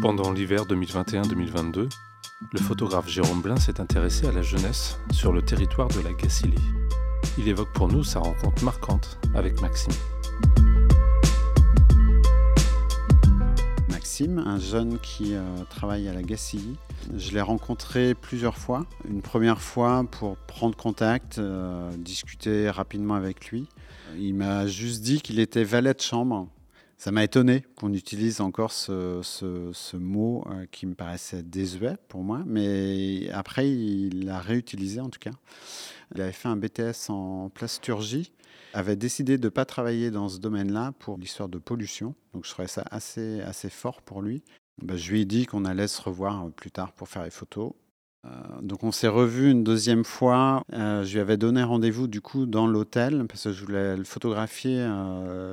Pendant 0.00 0.32
l'hiver 0.32 0.64
2021-2022, 0.64 1.90
le 2.52 2.58
photographe 2.58 3.06
Jérôme 3.06 3.42
Blin 3.42 3.56
s'est 3.56 3.82
intéressé 3.82 4.26
à 4.26 4.32
la 4.32 4.40
jeunesse 4.40 4.98
sur 5.10 5.30
le 5.30 5.42
territoire 5.42 5.88
de 5.88 6.00
la 6.00 6.14
Gacilly. 6.14 6.56
Il 7.36 7.46
évoque 7.48 7.70
pour 7.74 7.88
nous 7.88 8.02
sa 8.02 8.20
rencontre 8.20 8.64
marquante 8.64 9.18
avec 9.34 9.60
Maxime. 9.60 9.92
Maxime, 13.90 14.38
un 14.38 14.58
jeune 14.58 14.98
qui 15.00 15.34
euh, 15.34 15.42
travaille 15.68 16.08
à 16.08 16.14
la 16.14 16.22
Gacilly. 16.22 16.78
Je 17.14 17.32
l'ai 17.32 17.42
rencontré 17.42 18.14
plusieurs 18.14 18.56
fois. 18.56 18.86
Une 19.06 19.20
première 19.20 19.60
fois 19.60 20.06
pour 20.10 20.38
prendre 20.38 20.76
contact, 20.78 21.36
euh, 21.36 21.90
discuter 21.98 22.70
rapidement 22.70 23.16
avec 23.16 23.48
lui. 23.50 23.68
Il 24.18 24.34
m'a 24.34 24.66
juste 24.66 25.02
dit 25.02 25.20
qu'il 25.20 25.40
était 25.40 25.64
valet 25.64 25.92
de 25.92 26.00
chambre 26.00 26.48
ça 27.00 27.12
m'a 27.12 27.24
étonné 27.24 27.64
qu'on 27.76 27.94
utilise 27.94 28.42
encore 28.42 28.72
ce, 28.72 29.96
mot 29.96 30.44
euh, 30.50 30.66
qui 30.70 30.84
me 30.84 30.94
paraissait 30.94 31.42
désuet 31.42 31.96
pour 32.08 32.22
moi, 32.22 32.42
mais 32.44 33.30
après, 33.30 33.70
il 33.70 34.26
l'a 34.26 34.38
réutilisé 34.38 35.00
en 35.00 35.08
tout 35.08 35.18
cas. 35.18 35.30
Il 36.14 36.20
avait 36.20 36.32
fait 36.32 36.48
un 36.48 36.56
BTS 36.56 37.08
en 37.08 37.48
plasturgie, 37.48 38.34
avait 38.74 38.96
décidé 38.96 39.38
de 39.38 39.46
ne 39.46 39.48
pas 39.48 39.64
travailler 39.64 40.10
dans 40.10 40.28
ce 40.28 40.40
domaine-là 40.40 40.92
pour 40.98 41.16
l'histoire 41.16 41.48
de 41.48 41.56
pollution, 41.56 42.14
donc 42.34 42.44
je 42.44 42.50
trouvais 42.50 42.68
ça 42.68 42.84
assez, 42.90 43.40
assez 43.40 43.70
fort 43.70 44.02
pour 44.02 44.20
lui. 44.20 44.42
Ben, 44.82 44.98
je 44.98 45.10
lui 45.10 45.22
ai 45.22 45.24
dit 45.24 45.46
qu'on 45.46 45.64
allait 45.64 45.88
se 45.88 46.02
revoir 46.02 46.50
plus 46.50 46.70
tard 46.70 46.92
pour 46.92 47.08
faire 47.08 47.24
les 47.24 47.30
photos. 47.30 47.72
Euh, 48.26 48.28
donc 48.60 48.84
on 48.84 48.92
s'est 48.92 49.08
revu 49.08 49.50
une 49.50 49.64
deuxième 49.64 50.04
fois. 50.04 50.62
Euh, 50.74 51.02
je 51.04 51.14
lui 51.14 51.20
avais 51.20 51.38
donné 51.38 51.62
rendez-vous 51.62 52.08
du 52.08 52.20
coup 52.20 52.44
dans 52.44 52.66
l'hôtel 52.66 53.24
parce 53.26 53.44
que 53.44 53.52
je 53.52 53.64
voulais 53.64 53.96
le 53.96 54.04
photographier 54.04 54.86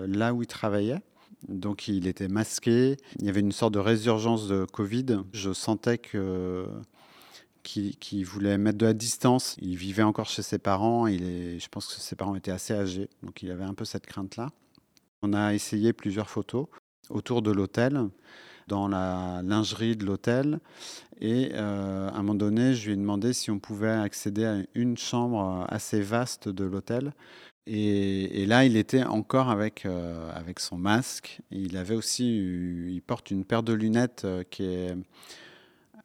là 0.07 0.33
où 0.33 0.41
il 0.41 0.47
travaillait. 0.47 0.99
Donc 1.47 1.87
il 1.87 2.07
était 2.07 2.27
masqué. 2.27 2.97
Il 3.19 3.25
y 3.25 3.29
avait 3.29 3.39
une 3.39 3.51
sorte 3.51 3.73
de 3.73 3.79
résurgence 3.79 4.47
de 4.47 4.65
Covid. 4.65 5.19
Je 5.33 5.53
sentais 5.53 5.97
que 5.97 6.67
qu'il 7.63 8.25
voulait 8.25 8.57
mettre 8.57 8.77
de 8.77 8.85
la 8.85 8.93
distance. 8.93 9.57
Il 9.61 9.75
vivait 9.75 10.03
encore 10.03 10.27
chez 10.27 10.41
ses 10.41 10.57
parents. 10.57 11.07
Je 11.07 11.67
pense 11.67 11.93
que 11.93 11.99
ses 11.99 12.15
parents 12.15 12.35
étaient 12.35 12.51
assez 12.51 12.73
âgés, 12.73 13.09
donc 13.23 13.43
il 13.43 13.51
avait 13.51 13.65
un 13.65 13.73
peu 13.73 13.83
cette 13.83 14.05
crainte-là. 14.05 14.51
On 15.21 15.33
a 15.33 15.53
essayé 15.53 15.91
plusieurs 15.93 16.29
photos 16.29 16.67
autour 17.09 17.41
de 17.41 17.51
l'hôtel, 17.51 18.07
dans 18.67 18.87
la 18.87 19.41
lingerie 19.43 19.95
de 19.95 20.05
l'hôtel. 20.05 20.59
Et 21.19 21.51
euh, 21.53 22.09
à 22.09 22.13
un 22.13 22.17
moment 22.17 22.35
donné, 22.35 22.75
je 22.75 22.87
lui 22.87 22.93
ai 22.93 22.97
demandé 22.97 23.33
si 23.33 23.49
on 23.49 23.59
pouvait 23.59 23.89
accéder 23.89 24.45
à 24.45 24.57
une 24.75 24.97
chambre 24.97 25.65
assez 25.69 26.01
vaste 26.01 26.49
de 26.49 26.63
l'hôtel 26.63 27.13
et, 27.69 28.45
là, 28.45 28.63
il 28.63 28.77
était 28.77 29.03
encore 29.03 29.49
avec, 29.49 29.85
euh, 29.85 30.31
avec 30.33 30.61
son 30.61 30.77
masque. 30.77 31.41
Il 31.51 31.75
avait 31.75 31.95
aussi, 31.95 32.37
il 32.87 33.01
porte 33.01 33.29
une 33.29 33.43
paire 33.43 33.61
de 33.61 33.73
lunettes 33.73 34.23
euh, 34.23 34.43
qui 34.49 34.63
est 34.63 34.95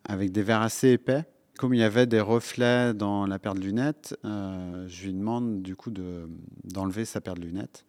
avec 0.04 0.32
des 0.32 0.42
verres 0.42 0.62
assez 0.62 0.90
épais. 0.90 1.24
Comme 1.62 1.74
il 1.74 1.80
y 1.80 1.84
avait 1.84 2.06
des 2.06 2.20
reflets 2.20 2.92
dans 2.92 3.24
la 3.24 3.38
paire 3.38 3.54
de 3.54 3.60
lunettes, 3.60 4.18
euh, 4.24 4.84
je 4.88 5.06
lui 5.06 5.12
demande 5.12 5.62
du 5.62 5.76
coup 5.76 5.92
de, 5.92 6.28
d'enlever 6.64 7.04
sa 7.04 7.20
paire 7.20 7.34
de 7.34 7.42
lunettes. 7.42 7.84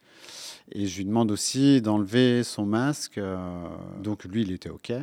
Et 0.72 0.86
je 0.86 0.98
lui 0.98 1.06
demande 1.06 1.32
aussi 1.32 1.82
d'enlever 1.82 2.44
son 2.44 2.68
masque. 2.68 3.20
donc 4.04 4.26
lui, 4.26 4.44
il 4.44 4.52
était 4.52 4.70
OK. 4.70 4.94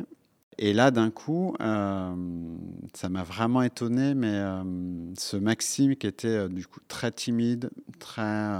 Et 0.57 0.71
là, 0.71 0.89
d'un 0.89 1.09
coup, 1.09 1.53
euh, 1.59 2.15
ça 2.93 3.09
m'a 3.09 3.23
vraiment 3.23 3.61
étonné, 3.61 4.13
mais 4.13 4.35
euh, 4.35 4.63
ce 5.17 5.35
Maxime 5.35 5.97
qui 5.97 6.07
était 6.07 6.27
euh, 6.29 6.47
du 6.47 6.65
coup 6.65 6.79
très 6.87 7.11
timide, 7.11 7.71
très, 7.99 8.53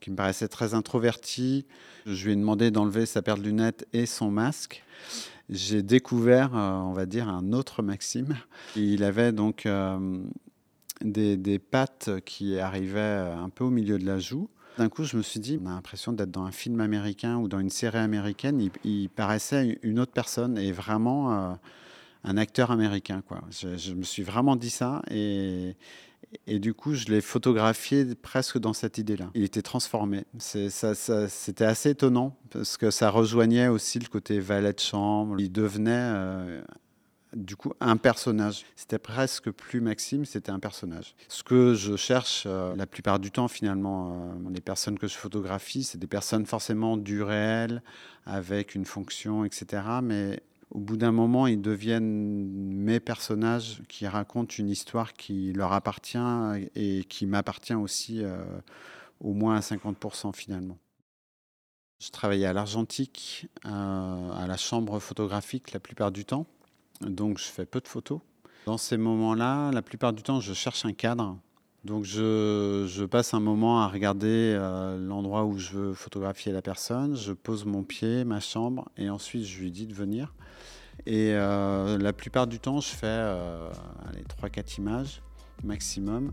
qui 0.00 0.10
me 0.10 0.16
paraissait 0.16 0.48
très 0.48 0.74
introverti, 0.74 1.64
je 2.04 2.26
lui 2.26 2.32
ai 2.32 2.36
demandé 2.36 2.70
d'enlever 2.70 3.06
sa 3.06 3.22
paire 3.22 3.38
de 3.38 3.42
lunettes 3.44 3.86
et 3.94 4.04
son 4.04 4.30
masque. 4.30 4.84
J'ai 5.50 5.82
découvert, 5.82 6.52
on 6.54 6.92
va 6.92 7.06
dire, 7.06 7.28
un 7.28 7.52
autre 7.52 7.82
Maxime. 7.82 8.36
Il 8.76 9.04
avait 9.04 9.32
donc 9.32 9.68
des, 11.02 11.36
des 11.36 11.58
pattes 11.58 12.10
qui 12.24 12.58
arrivaient 12.58 13.32
un 13.36 13.50
peu 13.50 13.64
au 13.64 13.70
milieu 13.70 13.98
de 13.98 14.06
la 14.06 14.18
joue. 14.18 14.48
D'un 14.78 14.88
coup, 14.88 15.04
je 15.04 15.16
me 15.16 15.22
suis 15.22 15.38
dit, 15.38 15.60
on 15.62 15.66
a 15.66 15.70
l'impression 15.70 16.12
d'être 16.12 16.32
dans 16.32 16.44
un 16.44 16.50
film 16.50 16.80
américain 16.80 17.36
ou 17.36 17.46
dans 17.46 17.60
une 17.60 17.70
série 17.70 17.98
américaine. 17.98 18.70
Il, 18.84 19.08
paraissait 19.08 19.78
une 19.82 20.00
autre 20.00 20.12
personne 20.12 20.58
et 20.58 20.72
vraiment 20.72 21.32
euh, 21.32 21.54
un 22.24 22.36
acteur 22.36 22.70
américain. 22.70 23.22
Quoi. 23.26 23.42
Je, 23.50 23.92
me 23.92 24.02
suis 24.02 24.22
vraiment 24.22 24.56
dit 24.56 24.70
ça 24.70 25.02
et, 25.10 25.76
du 26.48 26.74
coup, 26.74 26.94
je 26.94 27.06
l'ai 27.06 27.20
photographié 27.20 28.06
presque 28.16 28.58
dans 28.58 28.72
cette 28.72 28.98
idée-là. 28.98 29.30
Il 29.34 29.44
était 29.44 29.62
transformé. 29.62 30.24
C'était 30.38 31.64
assez 31.64 31.90
étonnant 31.90 32.36
parce 32.50 32.76
que 32.76 32.90
ça 32.90 33.10
rejoignait 33.10 33.68
aussi 33.68 33.98
le 33.98 34.08
côté 34.08 34.40
valet 34.40 34.72
de 34.72 34.80
chambre. 34.80 35.36
Il 35.38 35.52
devenait 35.52 35.92
euh, 35.92 36.62
du 37.36 37.56
coup 37.56 37.72
un 37.80 37.96
personnage. 37.96 38.64
C'était 38.76 38.98
presque 38.98 39.50
plus 39.50 39.80
Maxime, 39.80 40.24
c'était 40.24 40.50
un 40.50 40.58
personnage. 40.58 41.14
Ce 41.28 41.42
que 41.42 41.74
je 41.74 41.96
cherche 41.96 42.44
euh, 42.46 42.74
la 42.76 42.86
plupart 42.86 43.18
du 43.18 43.30
temps 43.30 43.48
finalement, 43.48 44.12
euh, 44.12 44.50
les 44.50 44.60
personnes 44.60 44.98
que 44.98 45.06
je 45.06 45.14
photographie, 45.14 45.84
c'est 45.84 45.98
des 45.98 46.06
personnes 46.06 46.46
forcément 46.46 46.96
du 46.96 47.22
réel, 47.22 47.82
avec 48.26 48.74
une 48.74 48.84
fonction, 48.84 49.44
etc. 49.44 49.82
Mais 50.02 50.40
au 50.70 50.80
bout 50.80 50.96
d'un 50.96 51.12
moment, 51.12 51.46
ils 51.46 51.60
deviennent 51.60 52.46
mes 52.48 53.00
personnages 53.00 53.82
qui 53.88 54.06
racontent 54.06 54.54
une 54.58 54.68
histoire 54.68 55.12
qui 55.12 55.52
leur 55.52 55.72
appartient 55.72 56.18
et 56.74 57.04
qui 57.04 57.26
m'appartient 57.26 57.74
aussi 57.74 58.22
euh, 58.22 58.42
au 59.20 59.32
moins 59.32 59.56
à 59.56 59.60
50% 59.60 60.34
finalement. 60.34 60.78
Je 62.02 62.10
travaillais 62.10 62.46
à 62.46 62.52
l'Argentique, 62.52 63.48
à 63.64 64.44
la 64.46 64.56
chambre 64.56 64.98
photographique 64.98 65.72
la 65.72 65.80
plupart 65.80 66.10
du 66.10 66.24
temps 66.24 66.46
donc 67.00 67.38
je 67.38 67.44
fais 67.44 67.66
peu 67.66 67.80
de 67.80 67.88
photos. 67.88 68.20
Dans 68.66 68.78
ces 68.78 68.96
moments-là, 68.96 69.70
la 69.72 69.82
plupart 69.82 70.12
du 70.12 70.22
temps, 70.22 70.40
je 70.40 70.54
cherche 70.54 70.84
un 70.84 70.92
cadre. 70.92 71.36
Donc 71.84 72.04
je, 72.04 73.04
passe 73.04 73.34
un 73.34 73.40
moment 73.40 73.82
à 73.82 73.88
regarder 73.88 74.56
euh, 74.58 74.98
l'endroit 74.98 75.44
où 75.44 75.58
je 75.58 75.72
veux 75.72 75.94
photographier 75.94 76.50
la 76.50 76.62
personne, 76.62 77.14
je 77.14 77.32
pose 77.32 77.66
mon 77.66 77.82
pied, 77.82 78.24
ma 78.24 78.40
chambre, 78.40 78.88
et 78.96 79.10
ensuite 79.10 79.44
je 79.44 79.60
lui 79.60 79.70
dis 79.70 79.86
de 79.86 79.92
venir. 79.92 80.32
Et 81.06 81.32
euh, 81.34 81.98
la 81.98 82.12
plupart 82.14 82.46
du 82.46 82.58
temps, 82.58 82.80
je 82.80 82.88
fais 82.88 83.06
euh, 83.06 83.68
3-4 84.42 84.78
images 84.78 85.22
maximum. 85.62 86.32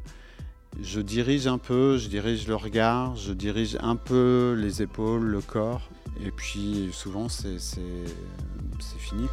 Je 0.82 1.02
dirige 1.02 1.48
un 1.48 1.58
peu, 1.58 1.98
je 1.98 2.08
dirige 2.08 2.48
le 2.48 2.56
regard, 2.56 3.18
je 3.18 3.34
dirige 3.34 3.78
un 3.82 3.98
peu 3.98 4.56
les 4.58 4.82
épaules, 4.82 5.24
le 5.24 5.42
corps, 5.42 5.90
et 6.26 6.32
puis 6.32 6.90
souvent 6.94 7.28
c'est 7.28 7.60
fini. 8.98 9.28